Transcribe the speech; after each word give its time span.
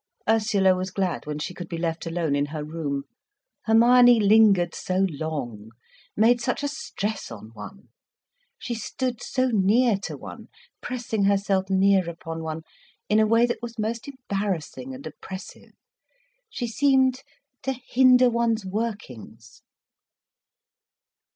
Ursula 0.27 0.73
was 0.75 0.89
glad 0.89 1.27
when 1.27 1.37
she 1.37 1.53
could 1.53 1.69
be 1.69 1.77
left 1.77 2.07
alone 2.07 2.35
in 2.35 2.47
her 2.47 2.63
room. 2.63 3.03
Hermione 3.65 4.19
lingered 4.19 4.73
so 4.73 5.05
long, 5.07 5.69
made 6.17 6.41
such 6.41 6.63
a 6.63 6.67
stress 6.67 7.29
on 7.29 7.51
one. 7.53 7.89
She 8.57 8.73
stood 8.73 9.21
so 9.21 9.49
near 9.49 9.97
to 9.97 10.17
one, 10.17 10.47
pressing 10.81 11.25
herself 11.25 11.69
near 11.69 12.09
upon 12.09 12.41
one, 12.41 12.63
in 13.09 13.19
a 13.19 13.27
way 13.27 13.45
that 13.45 13.61
was 13.61 13.77
most 13.77 14.07
embarrassing 14.07 14.95
and 14.95 15.05
oppressive. 15.05 15.73
She 16.49 16.65
seemed 16.65 17.21
to 17.61 17.71
hinder 17.73 18.27
one's 18.27 18.65
workings. 18.65 19.61